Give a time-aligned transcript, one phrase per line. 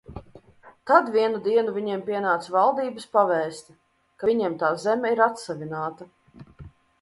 [0.91, 3.77] Tad vienu dienu viņiem pienāca valdības pavēste,
[4.23, 6.11] ka viņiem tā zeme ir atsavināta.